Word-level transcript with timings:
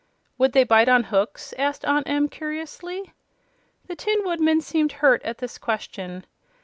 "Would 0.39 0.53
they 0.53 0.63
bite 0.63 0.89
on 0.89 1.03
hooks?" 1.03 1.53
asked 1.59 1.85
Aunt 1.85 2.09
Em, 2.09 2.27
curiously. 2.27 3.13
The 3.85 3.95
Tin 3.95 4.25
Woodman 4.25 4.59
seemed 4.61 4.93
hurt 4.93 5.21
at 5.21 5.37
this 5.37 5.59
question. 5.59 6.25